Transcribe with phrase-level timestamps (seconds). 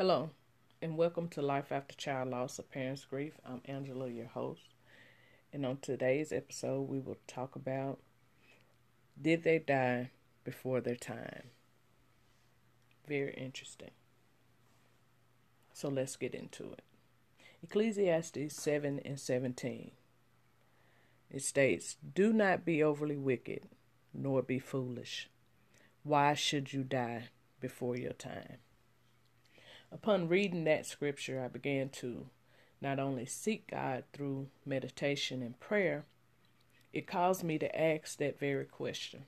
[0.00, 0.30] Hello,
[0.80, 3.34] and welcome to Life After Child Loss of Parents Grief.
[3.44, 4.62] I'm Angela, your host.
[5.52, 7.98] And on today's episode, we will talk about
[9.20, 10.08] Did they die
[10.42, 11.50] before their time?
[13.06, 13.90] Very interesting.
[15.74, 16.82] So let's get into it.
[17.62, 19.90] Ecclesiastes 7 and 17.
[21.30, 23.64] It states, Do not be overly wicked,
[24.14, 25.28] nor be foolish.
[26.04, 27.24] Why should you die
[27.60, 28.60] before your time?
[29.92, 32.26] Upon reading that scripture, I began to
[32.80, 36.04] not only seek God through meditation and prayer,
[36.92, 39.24] it caused me to ask that very question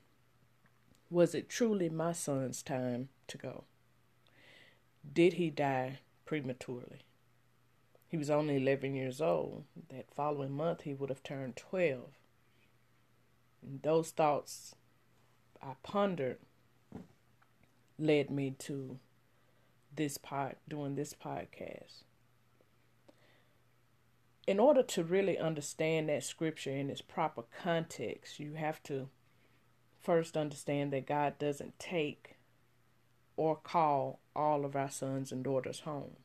[1.10, 3.64] Was it truly my son's time to go?
[5.12, 7.00] Did he die prematurely?
[8.08, 9.64] He was only 11 years old.
[9.88, 12.00] That following month, he would have turned 12.
[13.62, 14.74] And those thoughts
[15.62, 16.38] I pondered
[17.98, 18.98] led me to
[19.94, 22.04] this pod doing this podcast.
[24.46, 29.08] In order to really understand that scripture in its proper context, you have to
[30.00, 32.36] first understand that God doesn't take
[33.36, 36.16] or call all of our sons and daughters home.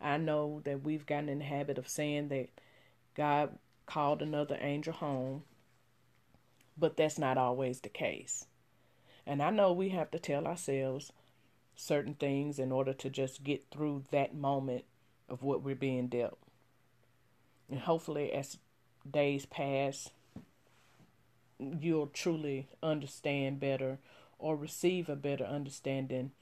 [0.00, 2.48] I know that we've gotten in the habit of saying that
[3.14, 5.44] God called another angel home,
[6.76, 8.46] but that's not always the case.
[9.26, 11.12] And I know we have to tell ourselves
[11.76, 14.84] certain things in order to just get through that moment
[15.28, 16.38] of what we're being dealt.
[17.70, 18.58] And hopefully, as
[19.08, 20.10] days pass,
[21.58, 23.98] you'll truly understand better
[24.38, 26.32] or receive a better understanding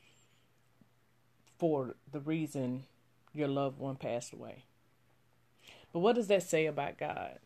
[1.58, 2.84] for the reason
[3.32, 4.64] your loved one passed away.
[5.92, 7.38] But what does that say about God?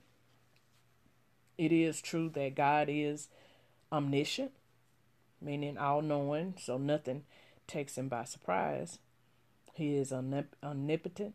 [1.57, 3.29] It is true that God is
[3.93, 4.53] omniscient,
[5.41, 7.25] meaning all knowing, so nothing
[7.69, 8.99] takes him by surprise.
[9.75, 11.35] He is omnip- omnipotent,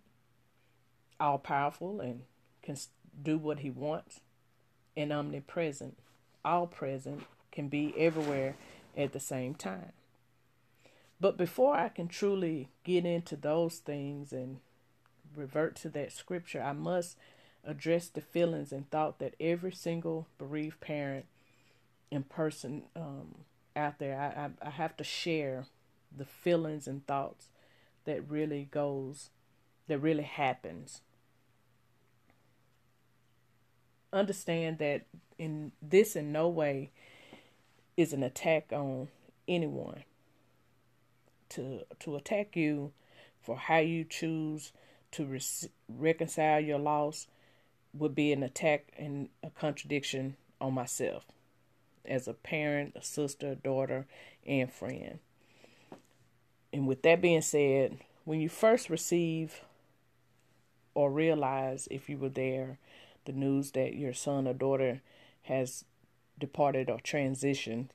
[1.20, 2.24] all powerful, and
[2.62, 2.76] can
[3.22, 4.20] do what he wants,
[4.98, 5.98] and omnipresent,
[6.44, 8.56] all present, can be everywhere
[8.98, 9.92] at the same time.
[11.22, 14.60] But before I can truly get into those things and
[15.36, 17.18] revert to that scripture, I must
[17.64, 21.26] address the feelings and thought that every single bereaved parent
[22.12, 23.36] and person um,
[23.76, 25.66] out there, I, I, I have to share
[26.16, 27.48] the feelings and thoughts
[28.06, 29.30] that really goes
[29.88, 31.02] that really happens
[34.12, 35.06] understand that
[35.38, 36.92] in this in no way
[37.98, 39.08] is an attack on
[39.48, 40.04] anyone
[41.50, 42.92] to to attack you
[43.42, 44.72] for how you choose
[45.12, 45.42] to re-
[45.90, 47.28] reconcile your loss
[47.94, 51.26] would be an attack and a contradiction on myself
[52.06, 54.08] as a parent, a sister, a daughter,
[54.46, 55.20] and friend.
[56.74, 59.62] And with that being said, when you first receive
[60.96, 62.80] or realize, if you were there,
[63.26, 65.02] the news that your son or daughter
[65.44, 65.86] has
[66.40, 67.90] departed or transitioned,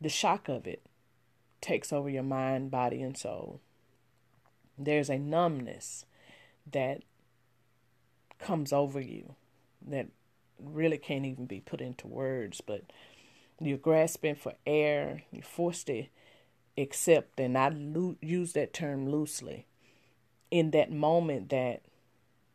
[0.00, 0.82] the shock of it
[1.60, 3.60] takes over your mind, body, and soul.
[4.76, 6.04] There's a numbness
[6.70, 7.02] that
[8.40, 9.36] comes over you
[9.86, 10.08] that
[10.58, 12.82] really can't even be put into words, but
[13.60, 16.06] you're grasping for air, you're forced to
[16.76, 19.66] accept, and I lo- use that term loosely,
[20.50, 21.82] in that moment that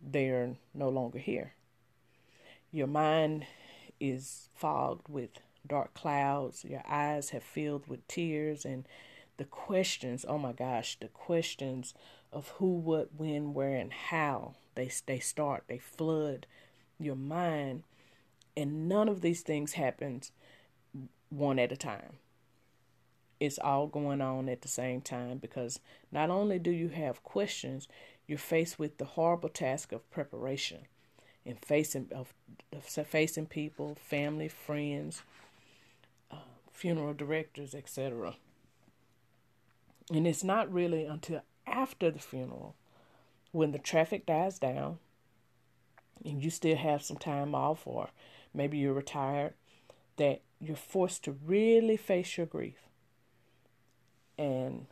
[0.01, 1.53] they're no longer here.
[2.71, 3.45] Your mind
[3.99, 5.31] is fogged with
[5.65, 8.87] dark clouds, your eyes have filled with tears, and
[9.37, 11.93] the questions oh my gosh, the questions
[12.31, 16.45] of who, what, when, where, and how they, they start, they flood
[16.99, 17.83] your mind.
[18.55, 20.31] And none of these things happens
[21.29, 22.17] one at a time
[23.39, 25.79] it's all going on at the same time because
[26.11, 27.87] not only do you have questions,
[28.27, 30.79] you're faced with the horrible task of preparation
[31.45, 32.33] and facing of,
[32.73, 35.23] of facing people, family, friends,
[36.31, 36.37] uh,
[36.71, 38.35] funeral directors, etc.
[40.11, 42.75] And it's not really until after the funeral,
[43.51, 44.99] when the traffic dies down,
[46.25, 48.09] and you still have some time off, or
[48.53, 49.53] maybe you're retired,
[50.17, 52.88] that you're forced to really face your grief
[54.39, 54.85] and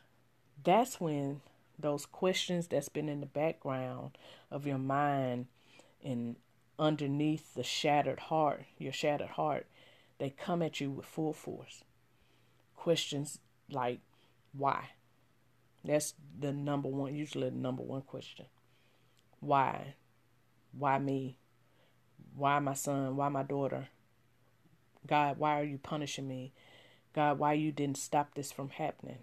[0.61, 1.39] that's when
[1.79, 4.17] those questions that's been in the background
[4.51, 5.45] of your mind
[6.03, 6.35] and
[6.77, 9.65] underneath the shattered heart, your shattered heart,
[10.19, 11.85] they come at you with full force.
[12.75, 13.39] Questions
[13.69, 14.01] like,
[14.51, 14.89] why?
[15.81, 18.47] That's the number one, usually the number one question.
[19.39, 19.95] Why?
[20.77, 21.37] Why me?
[22.35, 23.15] Why my son?
[23.15, 23.87] Why my daughter?
[25.05, 26.51] God, why are you punishing me?
[27.13, 29.19] God, why you didn't stop this from happening?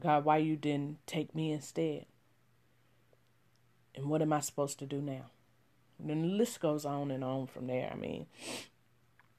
[0.00, 2.06] God, why you didn't take me instead?
[3.94, 5.30] And what am I supposed to do now?
[5.98, 7.90] And then the list goes on and on from there.
[7.90, 8.26] I mean,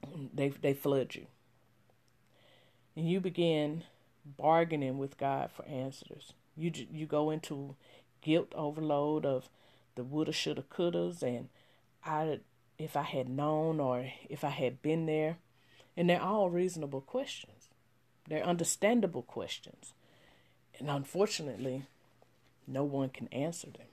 [0.34, 1.26] they they flood you.
[2.96, 3.84] And you begin
[4.36, 6.32] bargaining with God for answers.
[6.56, 7.76] You you go into
[8.20, 9.48] guilt overload of
[9.94, 11.48] the woulda, shoulda, couldas, and
[12.04, 12.40] I
[12.78, 15.38] if I had known or if I had been there,
[15.96, 17.68] and they're all reasonable questions.
[18.28, 19.94] They're understandable questions,
[20.78, 21.84] and unfortunately,
[22.66, 23.86] no one can answer them,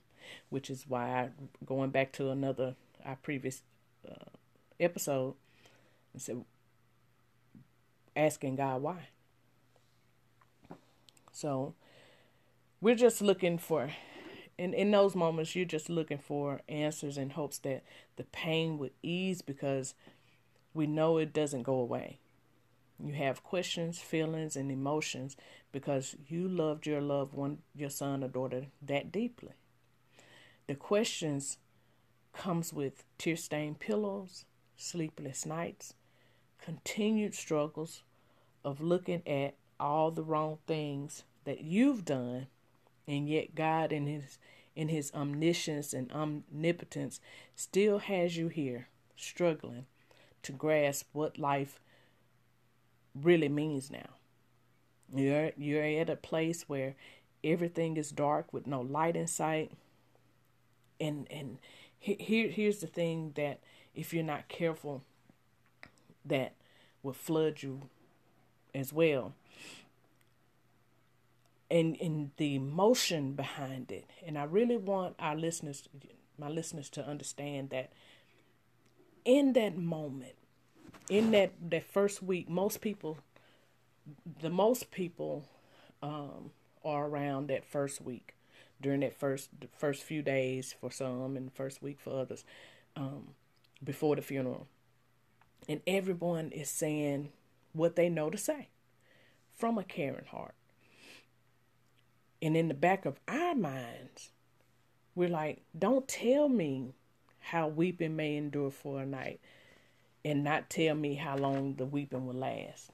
[0.49, 1.29] which is why I,
[1.65, 3.61] going back to another our previous
[4.09, 4.31] uh,
[4.79, 5.35] episode,
[6.15, 6.43] I said
[8.15, 9.09] asking God why.
[11.31, 11.73] So
[12.81, 13.91] we're just looking for
[14.57, 17.83] in, in those moments you're just looking for answers in hopes that
[18.15, 19.93] the pain would ease because
[20.73, 22.19] we know it doesn't go away.
[23.03, 25.35] You have questions, feelings, and emotions
[25.75, 29.51] because you loved your loved one, your son or daughter, that deeply.
[30.67, 31.57] The questions
[32.31, 34.45] comes with tear-stained pillows,
[34.77, 35.93] sleepless nights,
[36.63, 38.03] continued struggles
[38.63, 42.47] of looking at all the wrong things that you've done
[43.05, 44.39] and yet God in his
[44.77, 47.19] in his omniscience and omnipotence
[47.53, 48.87] still has you here
[49.17, 49.87] struggling
[50.41, 51.81] to grasp what life
[53.13, 54.14] really means now.
[55.13, 56.95] You're you're at a place where
[57.43, 59.71] everything is dark with no light in sight.
[60.99, 61.57] And and
[61.99, 63.59] here here's the thing that
[63.93, 65.03] if you're not careful
[66.25, 66.53] that
[67.03, 67.81] will flood you
[68.73, 69.33] as well
[71.69, 75.87] and and the emotion behind it and i really want our listeners
[76.37, 77.91] my listeners to understand that
[79.23, 80.35] in that moment
[81.09, 83.17] in that that first week most people
[84.41, 85.45] the most people
[86.01, 86.51] um,
[86.83, 88.35] are around that first week
[88.81, 92.43] during that first first few days for some and first week for others
[92.95, 93.29] um,
[93.83, 94.67] before the funeral
[95.67, 97.29] and everyone is saying
[97.73, 98.67] what they know to say
[99.55, 100.55] from a caring heart
[102.45, 104.29] and in the back of our minds,
[105.15, 106.93] we're like, don't tell me
[107.39, 109.39] how weeping may endure for a night
[110.23, 112.91] and not tell me how long the weeping will last.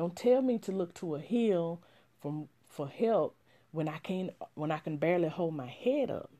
[0.00, 1.82] Don't tell me to look to a hill
[2.22, 3.36] from for help
[3.70, 6.30] when I can when I can barely hold my head up.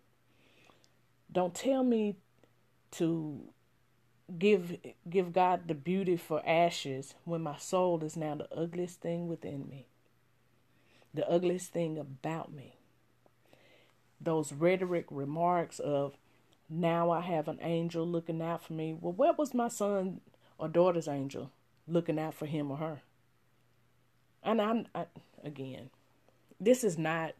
[1.31, 2.17] Don't tell me
[2.93, 3.43] to
[4.39, 4.79] give
[5.11, 9.69] give God the beauty for ashes when my soul is now the ugliest thing within
[9.69, 9.89] me
[11.13, 12.77] the ugliest thing about me.
[14.19, 16.17] Those rhetoric remarks of,
[16.71, 18.97] now I have an angel looking out for me.
[18.99, 20.23] Well, where was my son
[20.57, 21.51] or daughter's angel
[21.87, 23.03] looking out for him or her?
[24.43, 25.07] And I'm, I,
[25.45, 25.91] again,
[26.59, 27.35] this is not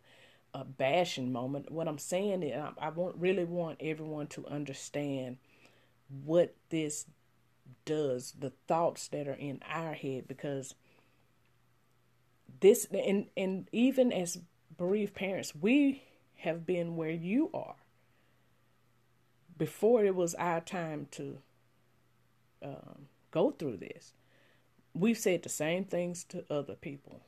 [0.53, 1.71] a bashing moment.
[1.71, 5.39] What I'm saying is, I, I want really want everyone to understand
[6.25, 7.07] what this
[7.85, 10.75] does, the thoughts that are in our head, because
[12.61, 14.39] this and and even as
[14.77, 16.03] bereaved parents, we
[16.37, 17.77] have been where you are
[19.57, 21.39] before it was our time to
[22.63, 24.15] um, go through this.
[24.95, 27.21] We've said the same things to other people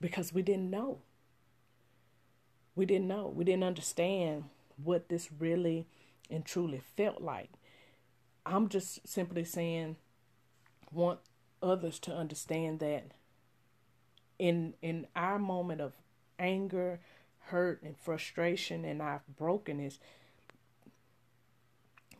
[0.00, 0.98] because we didn't know.
[2.74, 3.32] We didn't know.
[3.34, 4.44] We didn't understand
[4.82, 5.86] what this really
[6.30, 7.50] and truly felt like.
[8.44, 9.96] I'm just simply saying,
[10.92, 11.20] want
[11.62, 13.12] others to understand that
[14.38, 15.94] in in our moment of
[16.38, 17.00] anger,
[17.46, 19.98] hurt, and frustration, and our brokenness,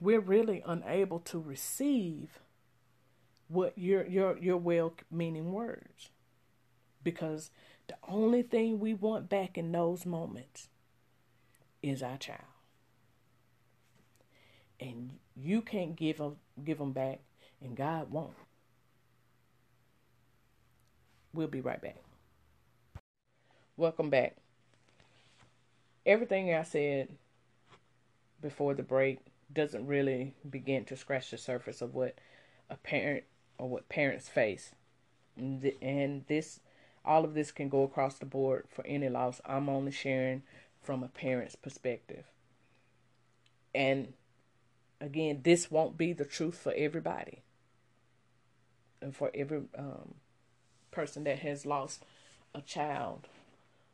[0.00, 2.40] we're really unable to receive
[3.48, 6.10] what your your your well-meaning words,
[7.02, 7.50] because
[7.86, 10.68] the only thing we want back in those moments
[11.82, 12.40] is our child,
[14.80, 17.20] and you can't give them give them back,
[17.62, 18.34] and God won't.
[21.32, 21.96] We'll be right back.
[23.76, 24.36] Welcome back.
[26.06, 27.08] Everything I said
[28.40, 29.18] before the break
[29.52, 32.16] doesn't really begin to scratch the surface of what
[32.70, 33.24] a parent
[33.58, 34.72] or what parents face.
[35.36, 36.60] And this,
[37.04, 39.40] all of this can go across the board for any loss.
[39.44, 40.42] I'm only sharing
[40.82, 42.24] from a parent's perspective.
[43.74, 44.14] And
[45.00, 47.40] again, this won't be the truth for everybody.
[49.02, 50.14] And for every um,
[50.90, 52.04] person that has lost
[52.54, 53.28] a child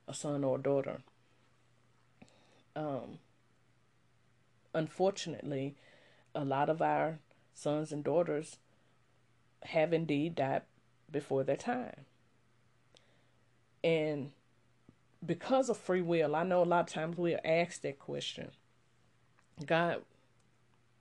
[0.06, 0.98] a son or a daughter.
[2.74, 3.18] Um,
[4.74, 5.74] unfortunately,
[6.34, 7.18] a lot of our
[7.54, 8.56] sons and daughters
[9.66, 10.62] have indeed died
[11.10, 12.06] before their time.
[13.84, 14.32] And
[15.24, 18.50] because of free will, I know a lot of times we'll ask that question
[19.66, 20.02] God,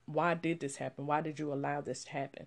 [0.06, 1.06] why did this happen?
[1.06, 2.46] Why did you allow this to happen?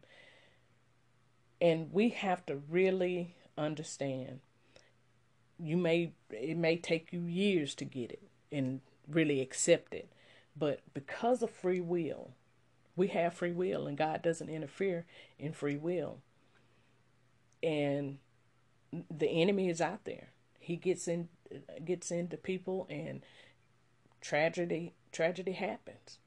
[1.62, 4.40] And we have to really understand.
[5.58, 10.10] You may it may take you years to get it and really accept it.
[10.58, 12.32] But because of free will,
[12.96, 15.06] we have free will and God doesn't interfere
[15.38, 16.20] in free will.
[17.62, 18.20] And
[18.92, 20.30] the enemy is out there.
[20.60, 21.30] He gets in
[21.84, 23.24] gets into people and
[24.22, 26.20] tragedy tragedy happens.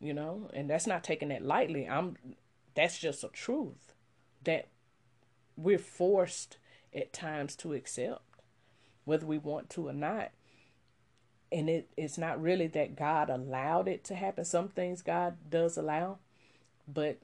[0.00, 1.88] You know, and that's not taking that lightly.
[1.88, 2.16] I'm
[2.74, 3.94] that's just a truth
[4.42, 4.68] that
[5.56, 6.58] we're forced
[6.94, 8.22] at times to accept
[9.04, 10.30] whether we want to or not.
[11.52, 14.44] And it, it's not really that God allowed it to happen.
[14.44, 16.18] Some things God does allow,
[16.88, 17.18] but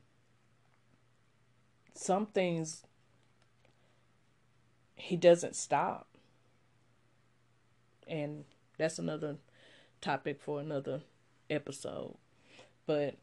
[1.95, 2.85] some things
[4.95, 6.07] he doesn't stop.
[8.07, 8.45] And
[8.79, 9.37] that's another
[10.01, 11.03] topic for another
[11.49, 12.17] episode.
[12.87, 13.17] But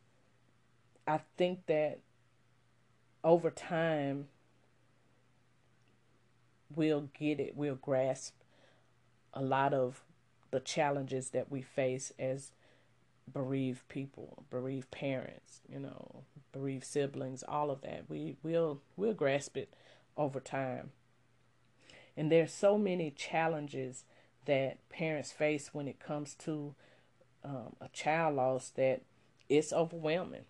[1.07, 1.99] I think that
[3.23, 4.27] over time,
[6.75, 8.33] we'll get it, we'll grasp
[9.33, 10.01] a lot of
[10.57, 12.49] the challenges that we face as
[13.31, 18.05] bereaved people, bereaved parents, you know, bereaved siblings, all of that.
[18.09, 19.71] We will we'll grasp it
[20.17, 20.89] over time.
[22.17, 24.03] And there's so many challenges
[24.45, 26.73] that parents face when it comes to
[27.45, 29.03] um, a child loss that
[29.47, 30.45] it's overwhelming.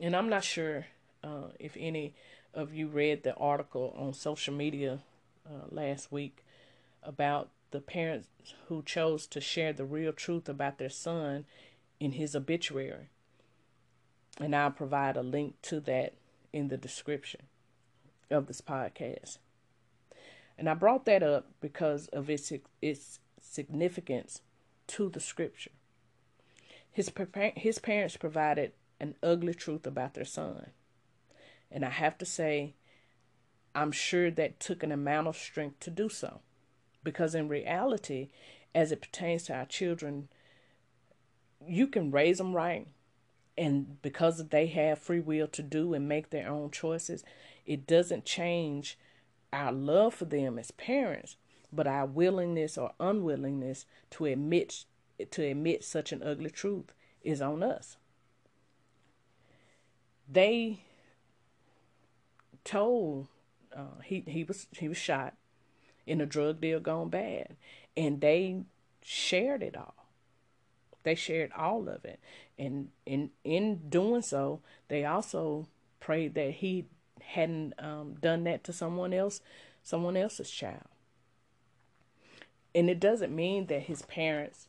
[0.00, 0.86] And I'm not sure
[1.24, 2.14] uh, if any
[2.54, 5.00] of you read the article on social media
[5.44, 6.44] uh, last week
[7.02, 8.28] about the parents
[8.68, 11.44] who chose to share the real truth about their son
[11.98, 13.08] in his obituary.
[14.38, 16.14] And I'll provide a link to that
[16.52, 17.40] in the description
[18.30, 19.38] of this podcast.
[20.56, 24.40] And I brought that up because of its its significance
[24.86, 25.72] to the scripture.
[26.92, 27.10] His
[27.56, 30.70] his parents provided an ugly truth about their son.
[31.72, 32.74] And I have to say
[33.74, 36.38] I'm sure that took an amount of strength to do so.
[37.04, 38.30] Because in reality,
[38.74, 40.28] as it pertains to our children,
[41.64, 42.88] you can raise them right.
[43.56, 47.22] And because they have free will to do and make their own choices,
[47.66, 48.98] it doesn't change
[49.52, 51.36] our love for them as parents,
[51.72, 54.84] but our willingness or unwillingness to admit
[55.30, 56.92] to admit such an ugly truth
[57.22, 57.96] is on us.
[60.28, 60.80] They
[62.64, 63.28] told
[63.76, 65.34] uh, he he was he was shot
[66.06, 67.56] in a drug deal gone bad,
[67.96, 68.62] and they
[69.02, 69.94] shared it all.
[71.02, 72.18] They shared all of it,
[72.58, 75.66] and in in doing so, they also
[76.00, 76.86] prayed that he
[77.22, 79.40] hadn't um, done that to someone else,
[79.82, 80.84] someone else's child.
[82.74, 84.68] And it doesn't mean that his parents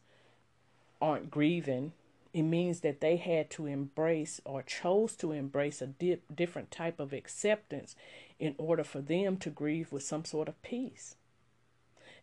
[1.01, 1.94] aren't grieving.
[2.34, 7.13] It means that they had to embrace or chose to embrace a different type of
[7.13, 7.96] acceptance
[8.39, 11.15] in order for them to grieve with some sort of peace.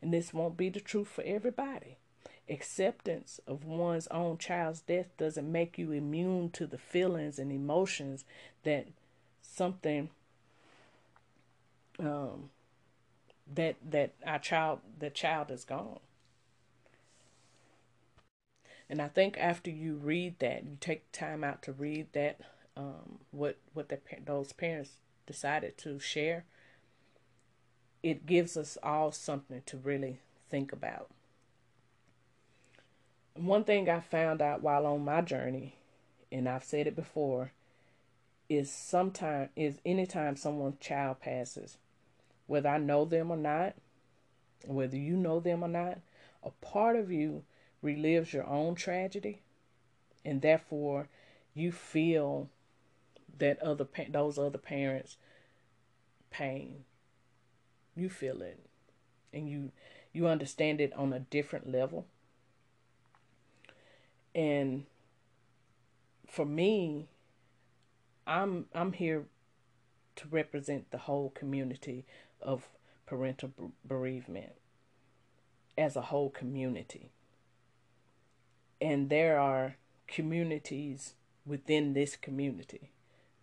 [0.03, 1.97] And this won't be the truth for everybody.
[2.51, 8.25] Acceptance of one's own child's death doesn't make you immune to the feelings and emotions
[8.65, 8.89] that
[9.41, 10.11] something
[12.01, 12.51] um,
[13.55, 16.01] that that our child the child is gone.
[18.91, 22.41] And I think after you read that, you take time out to read that
[22.77, 24.91] um, what what the, those parents
[25.27, 26.45] decided to share.
[28.03, 30.19] It gives us all something to really
[30.51, 31.09] think about.
[33.35, 35.77] One thing I found out while on my journey,
[36.31, 37.53] and I've said it before,
[38.49, 41.79] is sometime is anytime someone's child passes,
[42.47, 43.75] whether I know them or not,
[44.67, 45.99] whether you know them or not,
[46.43, 47.45] a part of you
[47.83, 49.41] relives your own tragedy,
[50.25, 51.09] and therefore
[51.55, 52.49] you feel
[53.39, 55.17] that other those other parents'
[56.31, 56.85] pain.
[57.95, 58.59] You feel it,
[59.33, 59.71] and you
[60.13, 62.07] you understand it on a different level.
[64.35, 64.85] And
[66.27, 67.09] for me,
[68.27, 69.25] I'm I'm here
[70.17, 72.05] to represent the whole community
[72.41, 72.69] of
[73.07, 73.53] parental
[73.85, 74.53] bereavement
[75.77, 77.11] as a whole community.
[78.81, 81.15] And there are communities
[81.47, 82.93] within this community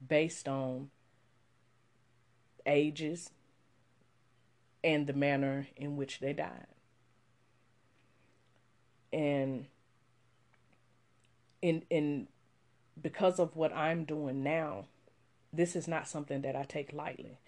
[0.06, 0.90] based on
[2.66, 3.32] ages
[4.84, 6.68] and the manner in which they died.
[9.12, 9.66] And
[11.62, 12.28] in in
[13.02, 14.86] because of what I'm doing now,
[15.52, 17.40] this is not something that I take lightly.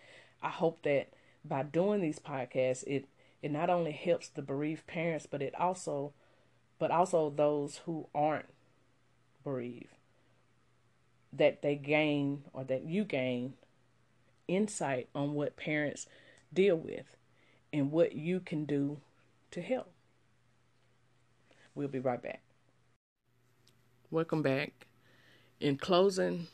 [0.41, 1.09] I hope that
[1.45, 3.07] by doing these podcasts, it
[3.41, 6.13] it not only helps the bereaved parents, but it also,
[6.77, 8.53] but also those who aren't
[9.43, 9.95] bereaved,
[11.33, 13.53] that they gain or that you gain
[14.47, 16.07] insight on what parents
[16.53, 17.15] deal with
[17.73, 18.99] and what you can do
[19.51, 19.91] to help.
[21.75, 22.41] We'll be right back.
[24.09, 24.87] Welcome back.
[25.59, 26.47] In closing,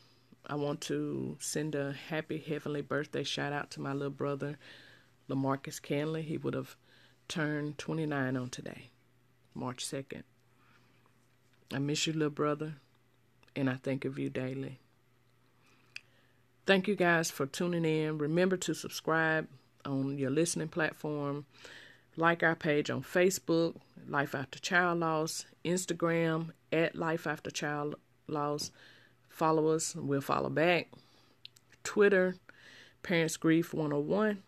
[0.46, 4.58] I want to send a happy heavenly birthday shout out to my little brother,
[5.28, 6.22] Lamarcus Canley.
[6.22, 6.76] He would have
[7.26, 8.90] turned 29 on today,
[9.54, 10.22] March 2nd.
[11.72, 12.74] I miss you, little brother,
[13.56, 14.78] and I think of you daily.
[16.64, 18.18] Thank you guys for tuning in.
[18.18, 19.48] Remember to subscribe
[19.84, 21.46] on your listening platform,
[22.16, 23.76] like our page on Facebook,
[24.08, 28.70] Life After Child Loss, Instagram at Life After Child Loss
[29.38, 30.88] Follow us, we'll follow back.
[31.84, 32.34] Twitter,
[33.04, 34.42] Parents Grief 101.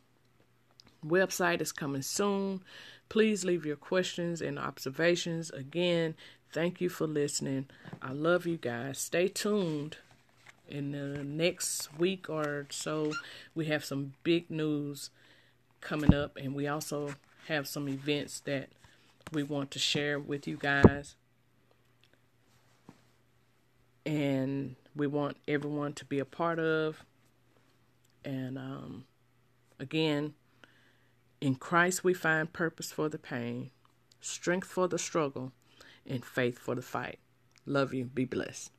[1.07, 2.65] Website is coming soon.
[3.09, 5.51] Please leave your questions and observations.
[5.51, 6.17] Again,
[6.53, 7.69] thank you for listening.
[8.03, 8.99] I love you guys.
[8.99, 9.99] Stay tuned.
[10.69, 13.13] In the next week or so,
[13.55, 15.11] we have some big news
[15.81, 17.15] coming up, and we also
[17.49, 18.69] have some events that
[19.33, 21.17] we want to share with you guys.
[24.07, 27.05] And we want everyone to be a part of.
[28.25, 29.05] And um,
[29.79, 30.35] again,
[31.41, 33.71] in Christ we find purpose for the pain,
[34.21, 35.53] strength for the struggle,
[36.07, 37.19] and faith for the fight.
[37.67, 38.05] Love you.
[38.05, 38.71] Be blessed.